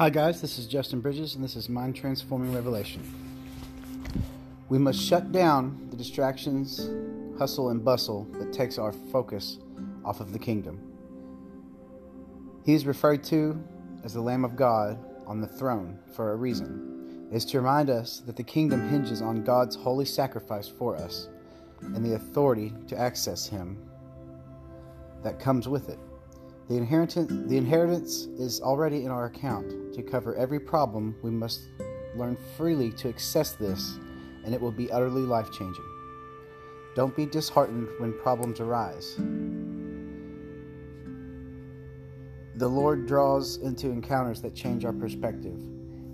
[0.00, 3.02] Hi, guys, this is Justin Bridges, and this is Mind Transforming Revelation.
[4.70, 6.88] We must shut down the distractions,
[7.38, 9.58] hustle, and bustle that takes our focus
[10.02, 10.80] off of the kingdom.
[12.64, 13.62] He is referred to
[14.02, 17.28] as the Lamb of God on the throne for a reason.
[17.30, 21.28] It is to remind us that the kingdom hinges on God's holy sacrifice for us
[21.82, 23.76] and the authority to access Him
[25.22, 25.98] that comes with it.
[26.70, 29.92] The inheritance, the inheritance is already in our account.
[29.92, 31.62] To cover every problem, we must
[32.14, 33.98] learn freely to access this,
[34.44, 35.84] and it will be utterly life changing.
[36.94, 39.16] Don't be disheartened when problems arise.
[42.54, 45.58] The Lord draws into encounters that change our perspective,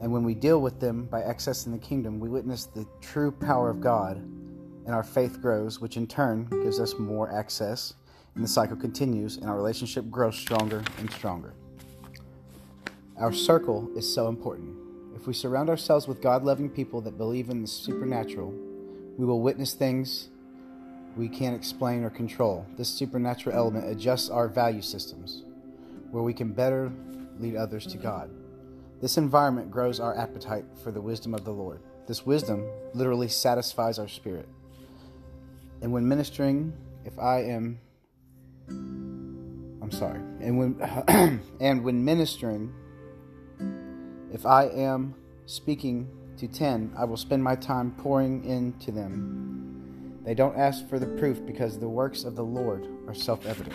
[0.00, 3.70] and when we deal with them by accessing the kingdom, we witness the true power
[3.70, 7.94] of God, and our faith grows, which in turn gives us more access
[8.34, 11.52] and the cycle continues, and our relationship grows stronger and stronger.
[13.16, 14.76] Our circle is so important.
[15.14, 18.54] If we surround ourselves with God loving people that believe in the supernatural,
[19.18, 20.28] we will witness things
[21.16, 22.64] we can't explain or control.
[22.78, 25.42] This supernatural element adjusts our value systems,
[26.10, 26.90] where we can better
[27.38, 28.30] lead others to God.
[29.00, 31.80] This environment grows our appetite for the wisdom of the Lord.
[32.06, 34.48] This wisdom literally satisfies our spirit.
[35.82, 36.72] And when ministering,
[37.04, 37.80] if I am
[39.90, 40.20] I'm sorry.
[40.40, 42.72] And when and when ministering,
[44.32, 45.16] if I am
[45.46, 50.20] speaking to 10, I will spend my time pouring into them.
[50.24, 53.74] They don't ask for the proof because the works of the Lord are self-evident.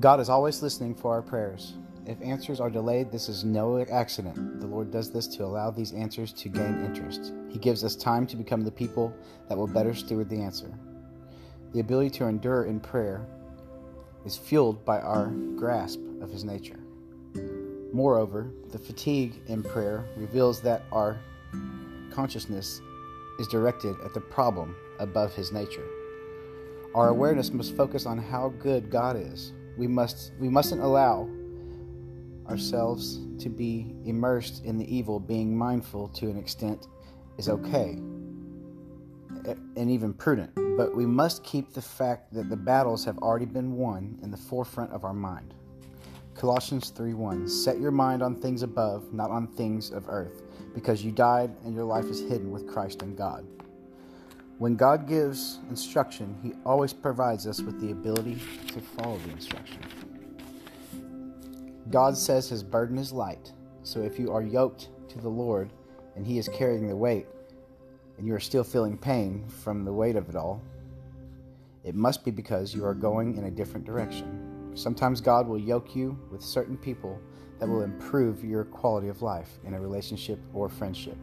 [0.00, 1.74] God is always listening for our prayers.
[2.06, 4.60] If answers are delayed, this is no accident.
[4.60, 7.34] The Lord does this to allow these answers to gain interest.
[7.50, 9.14] He gives us time to become the people
[9.50, 10.72] that will better steward the answer.
[11.74, 13.26] The ability to endure in prayer
[14.24, 16.78] is fueled by our grasp of His nature.
[17.92, 21.18] Moreover, the fatigue in prayer reveals that our
[22.10, 22.80] consciousness
[23.38, 25.86] is directed at the problem above His nature.
[26.94, 29.52] Our awareness must focus on how good God is.
[29.78, 31.28] We must we mustn't allow
[32.48, 35.18] ourselves to be immersed in the evil.
[35.18, 36.88] Being mindful to an extent
[37.38, 37.98] is okay
[39.76, 43.76] and even prudent but we must keep the fact that the battles have already been
[43.76, 45.54] won in the forefront of our mind.
[46.34, 50.42] Colossians 3:1 Set your mind on things above, not on things of earth,
[50.74, 53.44] because you died and your life is hidden with Christ in God.
[54.58, 59.80] When God gives instruction, he always provides us with the ability to follow the instruction.
[61.90, 63.52] God says his burden is light,
[63.82, 65.72] so if you are yoked to the Lord
[66.16, 67.26] and he is carrying the weight,
[68.22, 70.62] and you are still feeling pain from the weight of it all,
[71.82, 74.70] it must be because you are going in a different direction.
[74.76, 77.18] Sometimes God will yoke you with certain people
[77.58, 81.16] that will improve your quality of life in a relationship or friendship.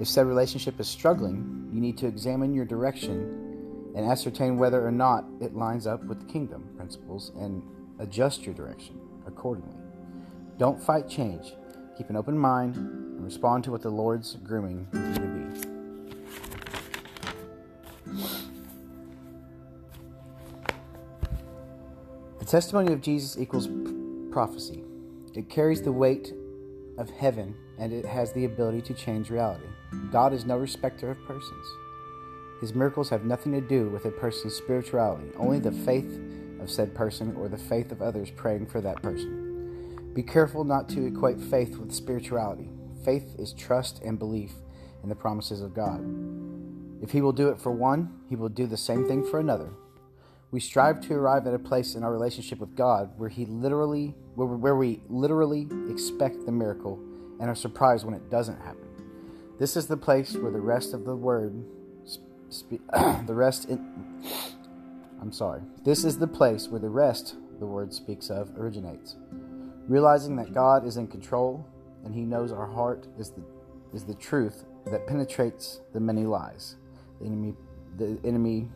[0.00, 4.90] If said relationship is struggling, you need to examine your direction and ascertain whether or
[4.90, 7.62] not it lines up with the kingdom principles and
[8.00, 9.78] adjust your direction accordingly.
[10.58, 11.52] Don't fight change.
[11.96, 15.37] Keep an open mind and respond to what the Lord's grooming you to be.
[22.44, 23.68] Testimony of Jesus equals
[24.30, 24.84] prophecy.
[25.34, 26.32] It carries the weight
[26.96, 29.66] of heaven and it has the ability to change reality.
[30.10, 31.66] God is no respecter of persons.
[32.60, 36.20] His miracles have nothing to do with a person's spirituality, only the faith
[36.60, 40.10] of said person or the faith of others praying for that person.
[40.12, 42.70] Be careful not to equate faith with spirituality.
[43.04, 44.52] Faith is trust and belief
[45.04, 46.04] in the promises of God.
[47.00, 49.70] If He will do it for one, He will do the same thing for another.
[50.50, 54.14] We strive to arrive at a place in our relationship with God where He literally,
[54.34, 56.98] where, where we literally expect the miracle
[57.40, 58.88] and are surprised when it doesn't happen.
[59.58, 61.64] This is the place where the rest of the word,
[62.48, 62.80] spe-
[63.26, 63.78] the rest in,
[65.20, 65.62] I'm sorry.
[65.84, 69.16] This is the place where the rest the word speaks of originates.
[69.86, 71.66] Realizing that God is in control
[72.04, 73.42] and He knows our heart is the
[73.92, 76.76] is the truth that penetrates the many lies
[77.20, 77.54] the enemy
[77.96, 78.68] the enemy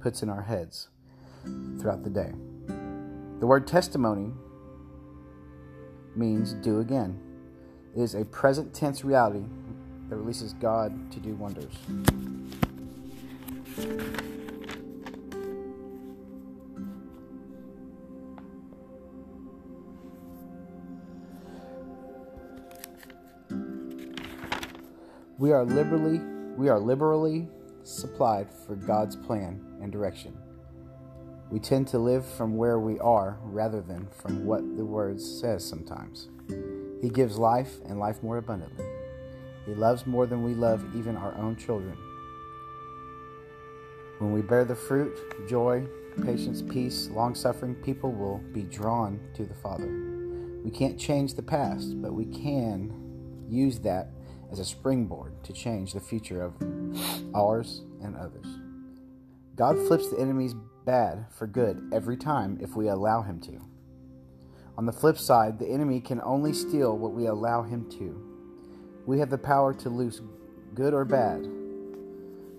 [0.00, 0.88] puts in our heads
[1.78, 2.32] throughout the day.
[3.38, 4.32] The word testimony
[6.16, 7.18] means do again.
[7.96, 9.44] It is a present tense reality
[10.08, 11.72] that releases God to do wonders.
[25.38, 26.20] We are liberally
[26.58, 27.48] we are liberally
[27.84, 30.36] supplied for God's plan and direction.
[31.50, 35.66] We tend to live from where we are rather than from what the Word says
[35.66, 36.28] sometimes.
[37.02, 38.86] He gives life and life more abundantly.
[39.66, 41.96] He loves more than we love even our own children.
[44.18, 45.16] When we bear the fruit,
[45.48, 45.86] joy,
[46.24, 49.88] patience, peace, long suffering, people will be drawn to the Father.
[50.62, 52.92] We can't change the past, but we can
[53.48, 54.10] use that
[54.50, 56.54] as a springboard to change the future of
[57.34, 58.46] ours and others.
[59.56, 60.54] God flips the enemy's
[60.86, 63.60] bad for good every time if we allow him to.
[64.78, 68.18] On the flip side, the enemy can only steal what we allow him to.
[69.06, 70.22] We have the power to loose
[70.74, 71.46] good or bad.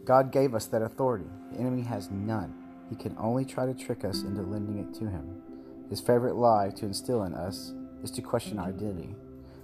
[0.05, 1.29] God gave us that authority.
[1.51, 2.53] The enemy has none.
[2.89, 5.41] He can only try to trick us into lending it to him.
[5.89, 7.73] His favorite lie to instill in us
[8.03, 9.15] is to question our identity.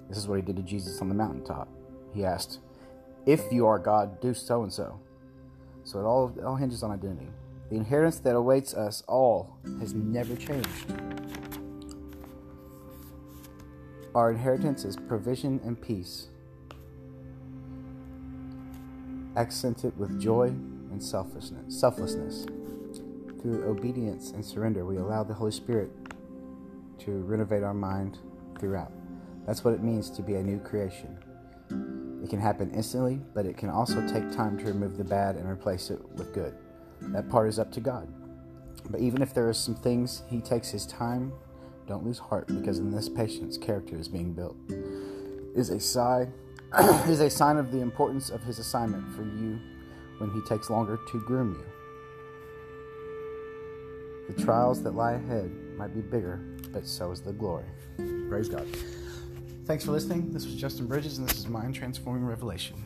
[0.10, 1.68] This is what he did to Jesus on the mountaintop.
[2.18, 2.58] He asked,
[3.28, 5.00] If you are God, do so and so.
[5.84, 7.28] So it all, it all hinges on identity.
[7.70, 10.92] The inheritance that awaits us all has never changed.
[14.16, 16.30] Our inheritance is provision and peace,
[19.36, 21.80] accented with joy and selflessness.
[21.80, 22.48] selflessness.
[23.44, 25.92] Through obedience and surrender, we allow the Holy Spirit
[26.98, 28.18] to renovate our mind
[28.58, 28.92] throughout.
[29.46, 31.16] That's what it means to be a new creation.
[32.28, 35.50] It can happen instantly, but it can also take time to remove the bad and
[35.50, 36.54] replace it with good.
[37.00, 38.06] That part is up to God.
[38.90, 41.32] But even if there are some things He takes His time,
[41.88, 44.58] don't lose heart because in this patience, character is being built.
[45.56, 46.34] Is a sign,
[47.08, 49.58] is a sign of the importance of His assignment for you
[50.18, 51.66] when He takes longer to groom you.
[54.36, 56.42] The trials that lie ahead might be bigger,
[56.74, 57.68] but so is the glory.
[58.28, 58.68] Praise God.
[59.68, 60.32] Thanks for listening.
[60.32, 62.82] This was Justin Bridges, and this is Mind Transforming Revelation.